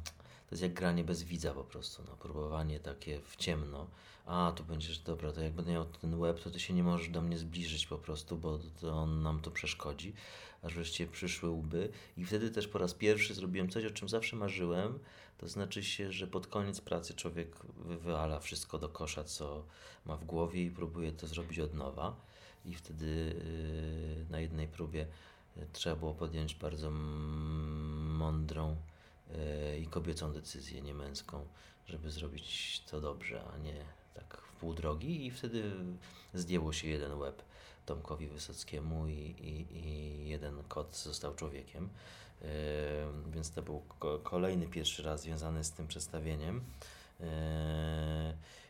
to 0.53 0.55
jest 0.55 0.63
jak 0.63 0.73
granie 0.73 1.05
bez 1.05 1.23
widza 1.23 1.55
po 1.55 1.65
prostu, 1.65 2.03
no, 2.09 2.17
próbowanie 2.17 2.81
takie 2.81 3.21
w 3.21 3.37
ciemno. 3.37 3.87
A, 4.27 4.53
tu 4.57 4.65
będziesz, 4.65 4.99
dobra, 4.99 5.33
to 5.33 5.41
jak 5.41 5.53
będę 5.53 5.73
miał 5.73 5.85
ten 5.85 6.15
łeb, 6.15 6.41
to 6.41 6.51
ty 6.51 6.61
się 6.61 6.75
nie 6.75 6.83
możesz 6.83 7.09
do 7.09 7.23
mnie 7.23 7.39
zbliżyć 7.39 7.87
po 7.87 7.99
prostu, 7.99 8.37
bo 8.37 8.59
to 8.81 8.93
on 8.93 9.23
nam 9.23 9.41
to 9.41 9.51
przeszkodzi. 9.51 10.15
Aż 10.63 10.75
wreszcie 10.75 11.07
przyszły 11.07 11.51
łby 11.51 11.89
i 12.17 12.25
wtedy 12.25 12.51
też 12.51 12.69
po 12.69 12.79
raz 12.79 12.95
pierwszy 12.95 13.35
zrobiłem 13.35 13.71
coś, 13.71 13.85
o 13.85 13.91
czym 13.91 14.09
zawsze 14.09 14.37
marzyłem, 14.37 14.99
to 15.39 15.49
znaczy 15.49 15.85
się, 15.85 16.13
że 16.13 16.27
pod 16.27 16.47
koniec 16.47 16.81
pracy 16.81 17.15
człowiek 17.15 17.57
wywala 17.77 18.41
wszystko 18.41 18.79
do 18.79 18.89
kosza, 18.89 19.25
co 19.25 19.65
ma 20.07 20.17
w 20.17 20.25
głowie 20.25 20.65
i 20.65 20.71
próbuje 20.71 21.13
to 21.13 21.27
zrobić 21.27 21.59
od 21.59 21.75
nowa. 21.75 22.17
I 22.65 22.75
wtedy 22.75 23.07
yy, 23.07 24.27
na 24.31 24.41
jednej 24.41 24.69
próbie 24.69 25.07
yy, 25.57 25.67
trzeba 25.73 25.97
było 25.97 26.15
podjąć 26.15 26.55
bardzo 26.55 26.91
mądrą 26.91 28.77
i 29.81 29.87
kobiecą 29.87 30.33
decyzję, 30.33 30.83
nie 30.83 30.95
męską, 30.95 31.47
żeby 31.87 32.11
zrobić 32.11 32.81
to 32.91 33.01
dobrze, 33.01 33.45
a 33.55 33.59
nie 33.59 33.85
tak 34.15 34.37
w 34.37 34.53
pół 34.53 34.75
drogi. 34.75 35.27
I 35.27 35.31
wtedy 35.31 35.73
zdjęło 36.35 36.73
się 36.73 36.89
jeden 36.89 37.19
łeb 37.19 37.43
Tomkowi 37.87 38.29
Wysockiemu 38.29 39.09
i, 39.09 39.13
i, 39.13 39.77
i 39.77 40.29
jeden 40.29 40.63
kot 40.69 40.97
został 40.97 41.35
człowiekiem. 41.35 41.89
Więc 43.31 43.51
to 43.51 43.63
był 43.63 43.83
kolejny 44.23 44.67
pierwszy 44.67 45.03
raz 45.03 45.21
związany 45.23 45.65
z 45.65 45.73
tym 45.73 45.87
przedstawieniem. 45.87 46.65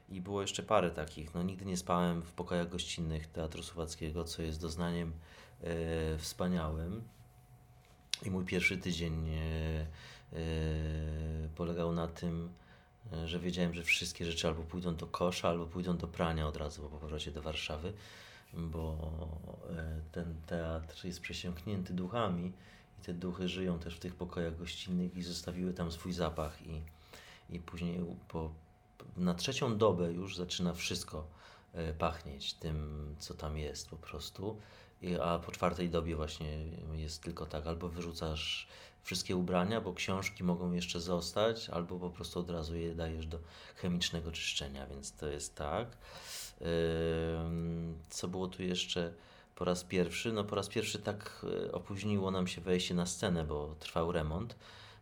I 0.09 0.21
było 0.21 0.41
jeszcze 0.41 0.63
parę 0.63 0.91
takich. 0.91 1.35
No, 1.35 1.43
nigdy 1.43 1.65
nie 1.65 1.77
spałem 1.77 2.23
w 2.23 2.33
pokojach 2.33 2.69
gościnnych 2.69 3.27
Teatru 3.27 3.63
Słowackiego, 3.63 4.25
co 4.25 4.43
jest 4.43 4.61
doznaniem 4.61 5.13
e, 5.63 6.19
wspaniałym. 6.19 7.03
I 8.23 8.31
mój 8.31 8.45
pierwszy 8.45 8.79
tydzień 8.79 9.29
e, 9.29 9.41
e, 9.41 9.87
polegał 11.55 11.93
na 11.93 12.09
tym, 12.09 12.49
że 13.25 13.39
wiedziałem, 13.41 13.75
że 13.75 13.83
wszystkie 13.83 14.25
rzeczy 14.25 14.49
albo 14.49 14.63
pójdą 14.63 14.97
do 14.97 15.07
kosza, 15.07 15.49
albo 15.49 15.67
pójdą 15.67 15.97
do 15.97 16.07
prania 16.07 16.49
od 16.49 16.57
razu 16.57 16.83
po 16.83 16.89
powrocie 16.89 17.31
do 17.31 17.43
Warszawy, 17.43 17.93
bo 18.53 19.13
ten 20.13 20.35
teatr 20.47 21.05
jest 21.05 21.21
przesiąknięty 21.21 21.95
duchami 21.95 22.53
te 23.03 23.15
duchy 23.15 23.49
żyją 23.49 23.79
też 23.79 23.97
w 23.97 24.01
tych 24.01 24.15
pokojach 24.15 24.59
gościnnych 24.59 25.17
i 25.17 25.23
zostawiły 25.23 25.73
tam 25.73 25.93
swój 25.93 26.13
zapach 26.13 26.67
i, 26.67 26.83
i 27.51 27.61
później 27.61 28.01
po, 28.29 28.51
na 29.17 29.35
trzecią 29.35 29.79
dobę 29.79 30.13
już 30.13 30.37
zaczyna 30.37 30.75
wszystko 30.75 31.27
pachnieć 31.99 32.55
tym, 32.55 33.07
co 33.19 33.35
tam 33.35 33.59
jest 33.59 33.89
po 33.89 33.97
prostu. 33.97 34.57
A 35.23 35.39
po 35.39 35.53
czwartej 35.53 35.91
dobie 35.91 36.17
właśnie 36.17 36.65
jest 36.93 37.23
tylko 37.23 37.47
tak, 37.47 37.67
albo 37.67 37.89
wyrzucasz 37.89 38.69
wszystkie 39.03 39.37
ubrania, 39.37 39.81
bo 39.81 39.95
książki 39.95 40.45
mogą 40.45 40.73
jeszcze 40.73 41.01
zostać, 41.01 41.71
albo 41.71 41.99
po 41.99 42.11
prostu 42.11 42.41
od 42.41 42.51
razu 42.51 42.77
je 42.77 42.95
dajesz 42.95 43.27
do 43.27 43.39
chemicznego 43.77 44.33
czyszczenia, 44.33 44.87
więc 44.87 45.13
to 45.13 45.29
jest 45.29 45.55
tak. 45.55 45.97
Co 48.11 48.29
było 48.29 48.49
tu 48.49 48.63
jeszcze? 48.63 49.13
po 49.63 49.65
raz 49.65 49.85
pierwszy. 49.85 50.33
No 50.33 50.45
po 50.45 50.55
raz 50.55 50.69
pierwszy 50.69 50.99
tak 50.99 51.47
e, 51.67 51.73
opóźniło 51.73 52.31
nam 52.31 52.47
się 52.47 52.61
wejście 52.61 52.95
na 52.95 53.07
scenę, 53.07 53.45
bo 53.45 53.75
trwał 53.79 54.13
remont 54.13 54.57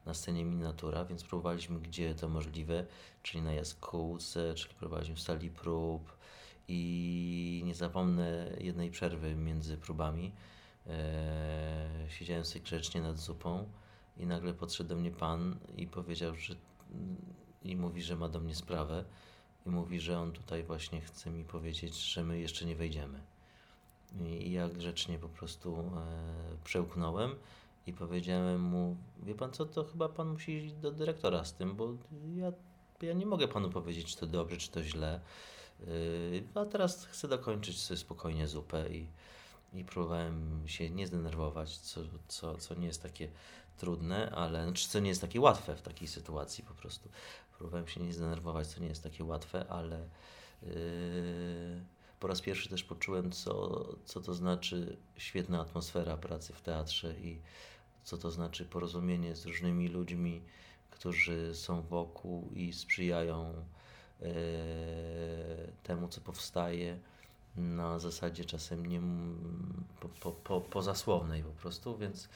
na 0.07 0.15
scenie 0.15 0.45
miniatura, 0.45 1.05
więc 1.05 1.25
próbowaliśmy 1.25 1.81
gdzie 1.81 2.15
to 2.15 2.29
możliwe, 2.29 2.87
czyli 3.23 3.43
na 3.43 3.53
jaskółce, 3.53 4.55
czyli 4.55 4.75
próbowaliśmy 4.75 5.17
w 5.17 5.21
sali 5.21 5.51
prób 5.51 6.13
i 6.69 7.63
nie 7.65 7.75
zapomnę 7.75 8.57
jednej 8.61 8.91
przerwy 8.91 9.35
między 9.35 9.77
próbami. 9.77 10.33
Eee, 10.87 12.11
siedziałem 12.11 12.45
sobie 12.45 12.65
grzecznie 12.65 13.03
nad 13.03 13.19
zupą 13.19 13.69
i 14.17 14.27
nagle 14.27 14.55
podszedł 14.55 14.89
do 14.89 14.97
mnie 14.97 15.11
pan 15.11 15.59
i 15.77 15.87
powiedział, 15.87 16.35
że 16.35 16.55
i 17.63 17.77
mówi, 17.77 18.03
że 18.03 18.17
ma 18.17 18.29
do 18.29 18.41
mnie 18.41 18.55
sprawę 18.55 19.05
i 19.67 19.71
mówi, 19.71 20.01
że 20.01 20.19
on 20.19 20.33
tutaj 20.33 20.65
właśnie 20.65 21.01
chce 21.01 21.31
mi 21.31 21.45
powiedzieć, 21.45 21.95
że 21.95 22.25
my 22.25 22.39
jeszcze 22.39 22.65
nie 22.65 22.77
wejdziemy. 22.77 23.21
I 24.21 24.53
ja 24.53 24.69
grzecznie 24.69 25.19
po 25.19 25.29
prostu 25.29 25.79
e, 25.79 26.65
przełknąłem 26.65 27.35
i 27.87 27.93
powiedziałem 27.93 28.61
mu, 28.61 28.97
wie 29.23 29.35
pan 29.35 29.53
co, 29.53 29.67
to 29.67 29.85
chyba 29.85 30.09
pan 30.09 30.29
musi 30.29 30.53
iść 30.53 30.75
do 30.75 30.93
dyrektora 30.93 31.45
z 31.45 31.55
tym, 31.55 31.77
bo 31.77 31.93
ja, 32.35 32.53
ja 33.03 33.13
nie 33.13 33.27
mogę 33.27 33.49
panu 33.49 33.71
powiedzieć, 33.71 34.07
czy 34.07 34.17
to 34.17 34.27
dobrze, 34.27 34.57
czy 34.57 34.71
to 34.71 34.83
źle. 34.83 35.21
A 36.55 36.65
teraz 36.65 37.07
chcę 37.07 37.29
dokończyć 37.29 37.83
sobie 37.83 37.99
spokojnie 37.99 38.49
zupę 38.49 38.89
i, 38.89 39.07
i 39.73 39.85
próbowałem 39.85 40.63
się 40.67 40.91
nie 40.91 41.07
zdenerwować, 41.07 41.79
co, 41.79 42.01
co, 42.29 42.57
co 42.57 42.75
nie 42.75 42.87
jest 42.87 43.03
takie 43.03 43.29
trudne, 43.77 44.31
ale 44.31 44.65
znaczy, 44.65 44.89
co 44.89 45.01
nie 45.01 45.09
jest 45.09 45.21
takie 45.21 45.41
łatwe 45.41 45.77
w 45.77 45.83
takiej 45.83 46.09
sytuacji 46.09 46.65
po 46.65 46.75
prostu. 46.75 47.09
Próbowałem 47.59 47.89
się 47.89 48.01
nie 48.01 48.13
zdenerwować, 48.13 48.67
co 48.67 48.81
nie 48.81 48.89
jest 48.89 49.03
takie 49.03 49.25
łatwe, 49.25 49.69
ale 49.69 50.09
yy, 50.63 50.71
po 52.21 52.29
raz 52.29 52.41
pierwszy 52.41 52.69
też 52.69 52.85
poczułem, 52.85 53.33
co, 53.33 53.85
co 54.05 54.21
to 54.21 54.35
znaczy 54.35 54.97
świetna 55.17 55.61
atmosfera 55.61 56.17
pracy 56.17 56.53
w 56.53 56.61
teatrze 56.61 57.15
i 57.21 57.41
co 58.05 58.19
to 58.19 58.31
znaczy 58.31 58.65
porozumienie 58.65 59.37
z 59.37 59.47
różnymi 59.47 59.89
ludźmi, 59.89 60.43
którzy 60.91 61.55
są 61.55 61.83
wokół 61.83 62.51
i 62.55 62.73
sprzyjają 62.73 63.65
temu, 65.83 66.09
co 66.09 66.21
powstaje 66.21 66.99
na 67.57 67.99
zasadzie 67.99 68.45
czasem 68.45 68.87
nie 68.87 69.01
po, 70.01 70.09
po, 70.09 70.33
po, 70.33 70.61
pozasłownej 70.61 71.43
po 71.43 71.51
prostu, 71.51 71.99
więc 71.99 72.29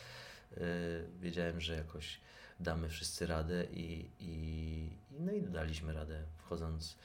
e, 0.53 0.61
wiedziałem, 1.21 1.61
że 1.61 1.77
jakoś 1.77 2.21
damy 2.61 2.89
wszyscy 2.89 3.27
radę 3.27 3.65
i, 3.73 4.11
i, 4.21 4.89
no 5.11 5.33
i 5.33 5.43
daliśmy 5.43 5.93
radę, 5.93 6.23
wchodząc 6.39 6.97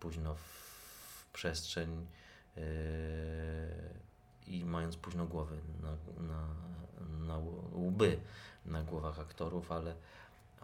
późno 0.00 0.34
w 0.34 1.26
przestrzeń 1.32 2.06
Yy, 2.56 2.62
i 4.46 4.64
mając 4.64 4.96
późno 4.96 5.26
głowy 5.26 5.56
na, 5.82 5.96
na, 6.22 6.46
na 7.26 7.38
łby 7.72 8.20
na 8.66 8.82
głowach 8.82 9.20
aktorów, 9.20 9.72
ale, 9.72 9.94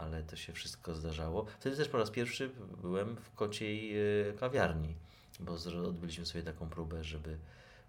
ale 0.01 0.23
to 0.23 0.37
się 0.37 0.53
wszystko 0.53 0.95
zdarzało. 0.95 1.47
Wtedy 1.61 1.77
też 1.77 1.89
po 1.89 1.99
raz 1.99 2.11
pierwszy 2.11 2.51
byłem 2.83 3.17
w 3.17 3.35
kociej 3.35 3.93
yy, 3.93 4.35
kawiarni, 4.41 4.95
bo 5.41 5.53
odbyliśmy 5.89 6.27
sobie 6.27 6.45
taką 6.45 6.69
próbę, 6.69 7.05
żeby 7.05 7.39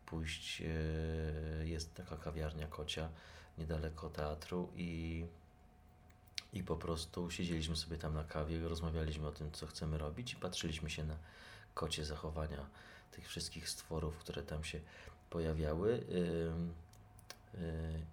pójść. 0.05 0.59
Yy, 0.59 0.71
jest 1.63 1.95
taka 1.95 2.17
kawiarnia 2.17 2.67
kocia 2.67 3.09
niedaleko 3.57 4.09
teatru 4.09 4.69
i, 4.75 5.25
i 6.53 6.63
po 6.63 6.75
prostu 6.75 7.31
siedzieliśmy 7.31 7.75
sobie 7.75 7.97
tam 7.97 8.13
na 8.13 8.23
kawie, 8.23 8.67
rozmawialiśmy 8.67 9.27
o 9.27 9.31
tym, 9.31 9.51
co 9.51 9.67
chcemy 9.67 9.97
robić 9.97 10.33
i 10.33 10.35
patrzyliśmy 10.35 10.89
się 10.89 11.03
na 11.03 11.15
kocie 11.73 12.05
zachowania 12.05 12.65
tych 13.11 13.27
wszystkich 13.27 13.69
stworów, 13.69 14.17
które 14.17 14.43
tam 14.43 14.63
się 14.63 14.79
pojawiały. 15.29 16.03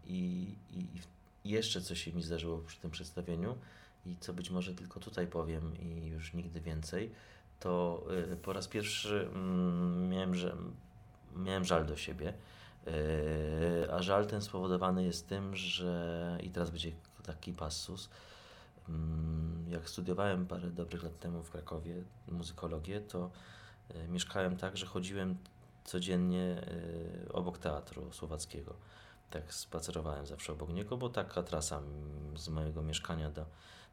I, 0.07 0.55
i, 0.71 0.87
I 1.45 1.51
jeszcze 1.51 1.81
coś 1.81 2.05
się 2.05 2.13
mi 2.13 2.23
zdarzyło 2.23 2.59
przy 2.59 2.81
tym 2.81 2.91
przedstawieniu 2.91 3.59
i 4.09 4.17
co 4.21 4.33
być 4.33 4.51
może 4.51 4.75
tylko 4.75 5.01
tutaj 5.01 5.27
powiem 5.27 5.77
i 5.79 6.07
już 6.07 6.35
nigdy 6.35 6.61
więcej, 6.61 7.11
to 7.61 8.05
po 8.43 8.53
raz 8.53 8.69
pierwszy 8.69 9.29
mm, 9.35 10.09
miałem, 10.09 10.35
że, 10.35 10.57
miałem 11.37 11.65
żal 11.65 11.87
do 11.87 11.97
siebie. 11.97 12.33
A 13.93 14.03
żal 14.03 14.27
ten 14.27 14.43
spowodowany 14.43 15.05
jest 15.05 15.29
tym, 15.29 15.57
że 15.57 16.39
i 16.43 16.51
teraz 16.51 16.71
będzie 16.71 16.93
taki 17.23 17.53
passus, 17.53 18.11
Mm, 18.89 19.65
jak 19.71 19.89
studiowałem 19.89 20.47
parę 20.47 20.71
dobrych 20.71 21.03
lat 21.03 21.19
temu 21.19 21.43
w 21.43 21.51
Krakowie 21.51 22.03
muzykologię, 22.29 23.01
to 23.01 23.31
e, 23.89 24.09
mieszkałem 24.09 24.57
tak, 24.57 24.77
że 24.77 24.87
chodziłem 24.87 25.37
codziennie 25.85 26.63
obok 27.33 27.59
teatru 27.59 28.13
słowackiego. 28.13 28.75
Tak 29.31 29.55
spacerowałem 29.55 30.27
zawsze 30.27 30.53
obok 30.53 30.71
niego, 30.71 30.97
bo 30.97 31.09
taka 31.09 31.43
trasa 31.43 31.81
z 32.37 32.49
mojego 32.49 32.83
mieszkania 32.83 33.31
do, 33.31 33.47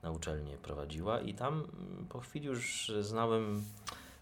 na 0.06 0.12
uczelnię 0.12 0.58
prowadziła 0.58 1.20
i 1.20 1.34
tam 1.34 1.54
mm, 1.54 2.06
po 2.10 2.20
chwili 2.20 2.46
już 2.46 2.92
znałem 3.02 3.64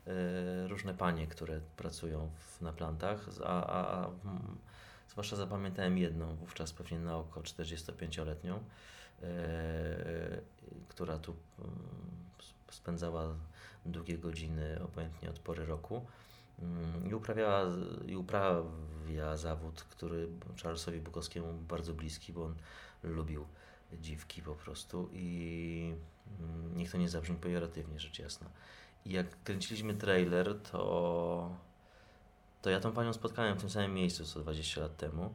e, 0.07 0.67
różne 0.67 0.93
panie, 0.93 1.27
które 1.27 1.59
pracują 1.77 2.29
w, 2.37 2.61
na 2.61 2.73
plantach, 2.73 3.25
a, 3.45 3.65
a, 3.65 3.87
a 3.87 4.05
mm, 4.05 4.57
zwłaszcza 5.09 5.35
zapamiętałem 5.35 5.97
jedną, 5.97 6.35
wówczas 6.35 6.73
pewnie 6.73 6.99
na 6.99 7.17
oko 7.17 7.41
45-letnią, 7.41 8.59
E, 9.23 10.41
która 10.87 11.17
tu 11.19 11.35
mm, 11.59 11.71
spędzała 12.71 13.35
długie 13.85 14.17
godziny, 14.17 14.79
obojętnie 14.83 15.29
od 15.29 15.39
pory 15.39 15.65
roku. 15.65 16.05
I 17.09 17.13
uprawiała, 17.13 17.61
i 18.07 18.15
uprawia 18.15 19.37
zawód, 19.37 19.83
który 19.83 20.27
Charlesowi 20.63 20.99
Bukowskiemu 20.99 21.53
bardzo 21.53 21.93
bliski, 21.93 22.33
bo 22.33 22.45
on 22.45 22.55
lubił 23.03 23.45
dziwki 23.93 24.41
po 24.41 24.55
prostu 24.55 25.09
i 25.13 25.93
mm, 26.39 26.77
niech 26.77 26.91
to 26.91 26.97
nie 26.97 27.09
zabrzmi 27.09 27.35
pejoratywnie, 27.35 27.99
rzecz 27.99 28.19
jasna. 28.19 28.49
I 29.05 29.11
jak 29.11 29.43
kręciliśmy 29.43 29.93
trailer, 29.93 30.59
to, 30.71 31.55
to 32.61 32.69
ja 32.69 32.79
tą 32.79 32.91
panią 32.91 33.13
spotkałem 33.13 33.57
w 33.57 33.61
tym 33.61 33.69
samym 33.69 33.93
miejscu 33.93 34.25
co 34.25 34.39
20 34.39 34.81
lat 34.81 34.97
temu 34.97 35.33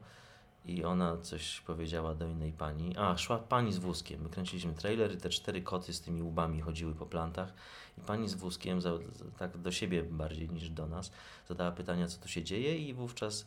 i 0.64 0.84
ona 0.84 1.16
coś 1.16 1.60
powiedziała 1.60 2.14
do 2.14 2.26
innej 2.26 2.52
pani. 2.52 2.96
A, 2.96 3.16
szła 3.16 3.38
pani 3.38 3.72
z 3.72 3.78
wózkiem. 3.78 4.22
My 4.22 4.28
kręciliśmy 4.28 4.72
trailer 4.72 5.14
i 5.14 5.16
te 5.16 5.28
cztery 5.28 5.62
koty 5.62 5.92
z 5.92 6.00
tymi 6.00 6.22
łbami 6.22 6.60
chodziły 6.60 6.94
po 6.94 7.06
plantach 7.06 7.52
i 7.98 8.00
pani 8.00 8.28
z 8.28 8.34
wózkiem, 8.34 8.80
za, 8.80 8.90
tak 9.38 9.58
do 9.58 9.72
siebie 9.72 10.02
bardziej 10.02 10.50
niż 10.50 10.70
do 10.70 10.86
nas, 10.86 11.12
zadała 11.48 11.72
pytania, 11.72 12.06
co 12.06 12.18
tu 12.18 12.28
się 12.28 12.42
dzieje 12.42 12.78
i 12.78 12.94
wówczas 12.94 13.46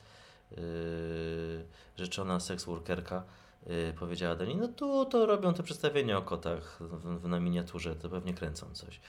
yy, 0.52 0.58
rzeczona 1.98 2.40
seksworkerka 2.40 3.24
powiedziała 4.00 4.36
do 4.36 4.46
niej, 4.46 4.56
no 4.56 4.68
tu 4.68 5.06
to 5.06 5.26
robią 5.26 5.54
te 5.54 5.64
przedstawienia 5.64 6.18
o 6.18 6.22
kotach 6.22 6.80
w, 6.80 7.22
w, 7.22 7.28
na 7.28 7.40
miniaturze, 7.40 7.96
to 7.96 8.10
pewnie 8.10 8.34
kręcą 8.34 8.66
coś. 8.74 9.00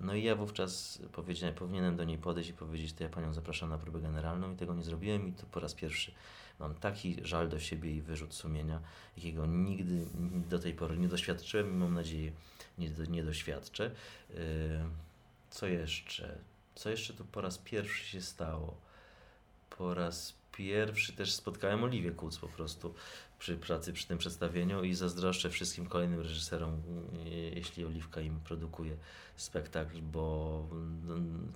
No 0.00 0.14
i 0.14 0.22
ja 0.22 0.36
wówczas 0.36 1.02
powiedziałem, 1.12 1.54
powinienem 1.54 1.96
do 1.96 2.04
niej 2.04 2.18
podejść 2.18 2.50
i 2.50 2.52
powiedzieć, 2.52 2.92
to 2.92 3.04
ja 3.04 3.10
panią 3.10 3.32
zapraszam 3.32 3.70
na 3.70 3.78
próbę 3.78 4.00
generalną 4.00 4.52
i 4.52 4.56
tego 4.56 4.74
nie 4.74 4.82
zrobiłem 4.82 5.28
i 5.28 5.32
to 5.32 5.46
po 5.46 5.60
raz 5.60 5.74
pierwszy 5.74 6.12
mam 6.58 6.74
taki 6.74 7.16
żal 7.22 7.48
do 7.48 7.58
siebie 7.58 7.96
i 7.96 8.02
wyrzut 8.02 8.34
sumienia, 8.34 8.80
jakiego 9.16 9.46
nigdy 9.46 10.06
do 10.48 10.58
tej 10.58 10.74
pory 10.74 10.98
nie 10.98 11.08
doświadczyłem 11.08 11.70
i 11.70 11.76
mam 11.76 11.94
nadzieję 11.94 12.32
nie, 12.78 12.90
nie 13.08 13.24
doświadczę. 13.24 13.90
Yy, 14.30 14.36
co 15.50 15.66
jeszcze? 15.66 16.38
Co 16.74 16.90
jeszcze 16.90 17.14
tu 17.14 17.24
po 17.24 17.40
raz 17.40 17.58
pierwszy 17.58 18.04
się 18.04 18.22
stało? 18.22 18.76
Po 19.70 19.94
raz 19.94 20.34
pierwszy 20.60 21.12
też 21.12 21.32
spotkałem 21.32 21.84
Oliwię 21.84 22.10
Kuc 22.10 22.38
po 22.38 22.48
prostu 22.48 22.94
przy 23.38 23.56
pracy 23.56 23.92
przy 23.92 24.08
tym 24.08 24.18
przedstawieniu 24.18 24.84
i 24.84 24.94
zazdroszczę 24.94 25.50
wszystkim 25.50 25.86
kolejnym 25.86 26.20
reżyserom, 26.20 26.82
jeśli 27.54 27.84
Oliwka 27.84 28.20
im 28.20 28.40
produkuje 28.40 28.96
spektakl, 29.36 30.00
bo 30.02 30.66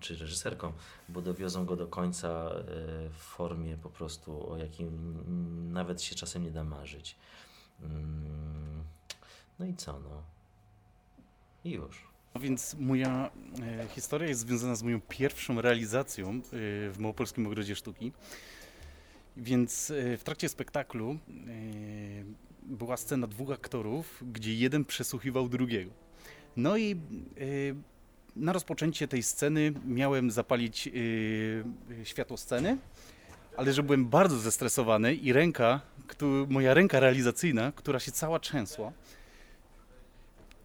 czy 0.01 0.17
reżyserką, 0.17 0.73
bo 1.09 1.23
dowiozą 1.23 1.64
go 1.64 1.77
do 1.77 1.87
końca 1.87 2.29
e, 2.29 2.62
w 3.11 3.17
formie 3.17 3.77
po 3.77 3.90
prostu, 3.90 4.53
o 4.53 4.57
jakim 4.57 4.93
nawet 5.73 6.03
się 6.03 6.14
czasem 6.14 6.43
nie 6.43 6.51
da 6.51 6.64
marzyć. 6.64 7.17
Mm, 7.83 8.85
no 9.59 9.67
i 9.67 9.75
co, 9.75 9.93
no? 9.93 10.23
I 11.64 11.71
już. 11.71 12.05
No 12.35 12.40
więc 12.40 12.75
moja 12.75 13.31
e, 13.62 13.88
historia 13.88 14.29
jest 14.29 14.40
związana 14.40 14.75
z 14.75 14.83
moją 14.83 15.01
pierwszą 15.09 15.61
realizacją 15.61 16.31
e, 16.31 16.40
w 16.90 16.97
Małopolskim 16.99 17.47
Ogrodzie 17.47 17.77
Sztuki. 17.77 18.12
Więc 19.37 19.90
e, 19.90 20.16
w 20.16 20.25
trakcie 20.25 20.49
spektaklu 20.49 21.11
e, 21.11 21.16
była 22.62 22.97
scena 22.97 23.27
dwóch 23.27 23.51
aktorów, 23.51 24.23
gdzie 24.33 24.55
jeden 24.55 24.85
przesłuchiwał 24.85 25.49
drugiego. 25.49 25.90
No 26.57 26.77
i 26.77 26.92
e, 26.92 26.97
na 28.37 28.53
rozpoczęcie 28.53 29.09
tej 29.09 29.23
sceny 29.23 29.73
miałem 29.87 30.31
zapalić 30.31 30.90
światło 32.05 32.37
sceny, 32.37 32.79
ale 33.57 33.73
że 33.73 33.83
byłem 33.83 34.07
bardzo 34.07 34.38
zestresowany 34.38 35.14
i 35.14 35.33
ręka, 35.33 35.81
moja 36.49 36.75
ręka 36.75 37.01
realizacyjna, 37.01 37.73
która 37.73 38.01
się 38.01 38.12
cała 38.12 38.38
trzęsła, 38.38 38.92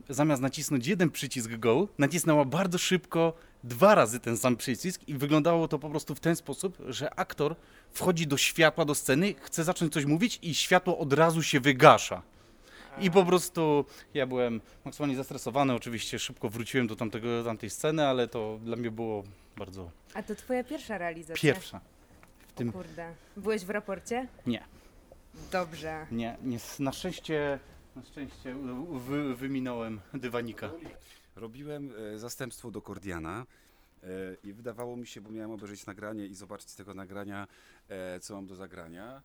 zamiast 0.10 0.42
nacisnąć 0.42 0.88
jeden 0.88 1.10
przycisk 1.12 1.52
go, 1.52 1.88
nacisnęła 1.98 2.46
bardzo 2.46 2.78
szybko 2.78 3.34
dwa 3.64 3.96
razy 3.96 4.20
ten 4.20 4.38
sam 4.38 4.56
przycisk 4.56 5.08
i 5.08 5.14
wyglądało 5.14 5.68
to 5.68 5.80
po 5.80 5.90
prostu 5.90 6.16
w 6.16 6.20
ten 6.20 6.36
sposób, 6.36 6.78
że 6.88 7.20
aktor 7.20 7.56
wchodzi 7.94 8.28
do 8.28 8.38
światła, 8.38 8.86
do 8.86 8.96
sceny, 8.96 9.36
chce 9.42 9.64
zacząć 9.64 9.94
coś 9.94 10.06
mówić 10.06 10.40
i 10.42 10.56
światło 10.56 10.98
od 10.98 11.14
razu 11.14 11.44
się 11.44 11.60
wygasza. 11.60 12.22
I 13.02 13.12
po 13.12 13.26
prostu 13.26 13.86
ja 14.14 14.28
byłem 14.28 14.62
maksymalnie 14.86 15.16
zestresowany, 15.16 15.74
oczywiście 15.74 16.20
szybko 16.20 16.50
wróciłem 16.50 16.88
do 16.88 16.96
tamtego, 16.96 17.44
tamtej 17.44 17.70
sceny, 17.70 18.08
ale 18.08 18.28
to 18.28 18.60
dla 18.64 18.76
mnie 18.76 18.92
było 18.92 19.24
bardzo... 19.58 19.92
A 20.14 20.24
to 20.24 20.36
twoja 20.36 20.64
pierwsza 20.64 20.98
realizacja? 20.98 21.54
Pierwsza. 21.54 21.82
W 22.48 22.54
tym... 22.54 22.70
O 22.70 22.72
kurde. 22.72 23.14
Byłeś 23.38 23.66
w 23.66 23.70
raporcie? 23.70 24.28
Nie. 24.46 24.64
Dobrze. 25.52 26.08
Nie, 26.12 26.38
nie 26.44 26.58
na 26.80 26.92
szczęście, 26.92 27.60
na 27.96 28.04
szczęście 28.04 28.56
wy, 28.92 29.36
wyminąłem 29.36 30.00
dywanika. 30.14 30.72
Robiłem 31.36 31.94
e, 32.16 32.20
zastępstwo 32.20 32.72
do 32.72 32.82
Kordiana. 32.82 33.46
E, 34.04 34.08
I 34.44 34.54
wydawało 34.54 34.98
mi 34.98 35.08
się, 35.08 35.22
bo 35.22 35.30
miałem 35.30 35.52
obejrzeć 35.52 35.86
nagranie 35.86 36.26
i 36.26 36.36
zobaczyć 36.36 36.70
z 36.70 36.76
tego 36.76 36.94
nagrania, 36.94 37.48
e, 37.90 38.20
co 38.20 38.36
mam 38.36 38.48
do 38.48 38.56
zagrania. 38.56 39.22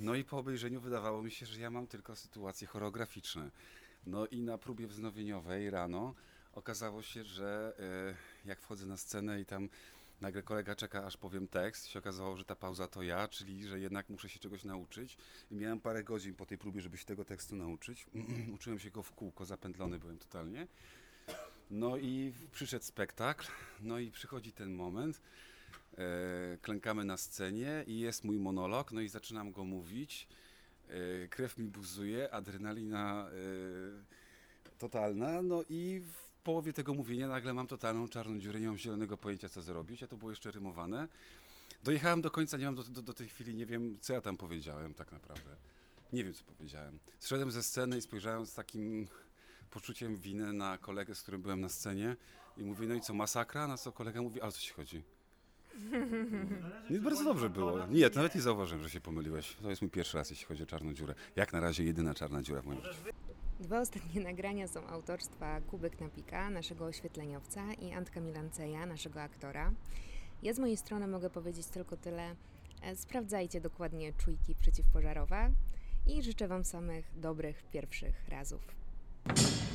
No 0.00 0.14
i 0.14 0.24
po 0.24 0.38
obejrzeniu 0.38 0.80
wydawało 0.80 1.22
mi 1.22 1.30
się, 1.30 1.46
że 1.46 1.60
ja 1.60 1.70
mam 1.70 1.86
tylko 1.86 2.16
sytuacje 2.16 2.66
choreograficzne. 2.66 3.50
No 4.06 4.26
i 4.26 4.40
na 4.40 4.58
próbie 4.58 4.86
wznowieniowej 4.86 5.70
rano 5.70 6.14
okazało 6.52 7.02
się, 7.02 7.24
że 7.24 7.72
jak 8.44 8.60
wchodzę 8.60 8.86
na 8.86 8.96
scenę 8.96 9.40
i 9.40 9.44
tam 9.44 9.68
nagle 10.22 10.42
kolega 10.42 10.74
czeka, 10.74 11.04
aż 11.04 11.16
powiem 11.16 11.48
tekst, 11.48 11.86
się 11.86 11.98
okazało, 11.98 12.36
że 12.36 12.44
ta 12.44 12.56
pauza 12.56 12.88
to 12.88 13.02
ja, 13.02 13.28
czyli 13.28 13.68
że 13.68 13.80
jednak 13.80 14.08
muszę 14.08 14.28
się 14.28 14.38
czegoś 14.38 14.64
nauczyć. 14.64 15.16
I 15.50 15.54
miałem 15.54 15.80
parę 15.80 16.04
godzin 16.04 16.34
po 16.34 16.46
tej 16.46 16.58
próbie, 16.58 16.80
żeby 16.80 16.98
się 16.98 17.04
tego 17.04 17.24
tekstu 17.24 17.56
nauczyć. 17.56 18.06
Uczyłem 18.54 18.78
się 18.78 18.90
go 18.90 19.02
w 19.02 19.12
kółko, 19.12 19.44
zapętlony 19.44 19.98
byłem 19.98 20.18
totalnie. 20.18 20.66
No 21.72 21.96
i 21.96 22.32
przyszedł 22.52 22.84
spektakl, 22.84 23.46
no 23.80 23.98
i 23.98 24.10
przychodzi 24.10 24.52
ten 24.52 24.74
moment. 24.74 25.20
E, 25.98 26.58
klękamy 26.62 27.04
na 27.04 27.16
scenie 27.16 27.84
i 27.86 28.00
jest 28.00 28.24
mój 28.24 28.38
monolog, 28.38 28.92
no 28.92 29.00
i 29.00 29.08
zaczynam 29.08 29.52
go 29.52 29.64
mówić. 29.64 30.28
E, 30.88 31.28
krew 31.28 31.58
mi 31.58 31.68
buzuje, 31.68 32.34
adrenalina 32.34 33.28
e, 33.28 34.78
totalna, 34.78 35.42
no 35.42 35.64
i 35.68 36.00
w 36.00 36.42
połowie 36.44 36.72
tego 36.72 36.94
mówienia 36.94 37.28
nagle 37.28 37.54
mam 37.54 37.66
totalną 37.66 38.08
czarną 38.08 38.38
dziurę, 38.38 38.60
nie 38.60 38.66
mam 38.66 38.78
zielonego 38.78 39.18
pojęcia 39.18 39.48
co 39.48 39.62
zrobić, 39.62 40.02
a 40.02 40.06
to 40.06 40.16
było 40.16 40.30
jeszcze 40.30 40.50
rymowane. 40.50 41.08
Dojechałem 41.84 42.22
do 42.22 42.30
końca, 42.30 42.56
nie 42.56 42.64
mam 42.64 42.74
do, 42.74 42.82
do, 42.82 43.02
do 43.02 43.14
tej 43.14 43.28
chwili, 43.28 43.54
nie 43.54 43.66
wiem 43.66 43.98
co 44.00 44.12
ja 44.12 44.20
tam 44.20 44.36
powiedziałem 44.36 44.94
tak 44.94 45.12
naprawdę. 45.12 45.56
Nie 46.12 46.24
wiem 46.24 46.34
co 46.34 46.44
powiedziałem. 46.44 46.98
Zszedłem 47.18 47.50
ze 47.50 47.62
sceny 47.62 47.98
i 47.98 48.02
spojrzałem 48.02 48.46
z 48.46 48.54
takim 48.54 49.08
poczuciem 49.72 50.16
winy 50.16 50.52
na 50.52 50.78
kolegę, 50.78 51.14
z 51.14 51.22
którym 51.22 51.42
byłem 51.42 51.60
na 51.60 51.68
scenie 51.68 52.16
i 52.56 52.64
mówię, 52.64 52.86
no 52.86 52.94
i 52.94 53.00
co, 53.00 53.14
masakra? 53.14 53.66
Na 53.66 53.76
co 53.76 53.92
kolega 53.92 54.22
mówi, 54.22 54.40
ale 54.40 54.52
co 54.52 54.60
ci 54.60 54.72
chodzi? 54.72 55.02
Nie, 56.90 56.98
bardzo 56.98 57.24
dobrze 57.24 57.50
było. 57.50 57.86
Nie, 57.86 58.10
nawet 58.14 58.34
nie 58.34 58.40
zauważyłem, 58.40 58.82
że 58.82 58.90
się 58.90 59.00
pomyliłeś. 59.00 59.56
To 59.62 59.70
jest 59.70 59.82
mój 59.82 59.90
pierwszy 59.90 60.16
raz, 60.16 60.30
jeśli 60.30 60.46
chodzi 60.46 60.62
o 60.62 60.66
czarną 60.66 60.94
dziurę. 60.94 61.14
Jak 61.36 61.52
na 61.52 61.60
razie 61.60 61.84
jedyna 61.84 62.14
czarna 62.14 62.42
dziura 62.42 62.62
w 62.62 62.66
moim 62.66 62.82
życiu. 62.82 62.98
Dwa 63.60 63.80
ostatnie 63.80 64.20
nagrania 64.30 64.68
są 64.68 64.86
autorstwa 64.86 65.60
Kubek 65.60 66.00
Napika, 66.00 66.50
naszego 66.50 66.84
oświetleniowca 66.84 67.72
i 67.74 67.92
Antka 67.92 68.20
Milanceja, 68.20 68.86
naszego 68.86 69.22
aktora. 69.22 69.72
Ja 70.42 70.54
z 70.54 70.58
mojej 70.58 70.76
strony 70.76 71.06
mogę 71.06 71.30
powiedzieć 71.30 71.66
tylko 71.66 71.96
tyle. 71.96 72.36
E, 72.82 72.96
sprawdzajcie 72.96 73.60
dokładnie 73.60 74.12
czujki 74.12 74.54
przeciwpożarowe 74.54 75.50
i 76.06 76.22
życzę 76.22 76.48
Wam 76.48 76.64
samych 76.64 77.20
dobrych 77.20 77.62
pierwszych 77.70 78.28
razów. 78.28 78.81
you 79.28 79.71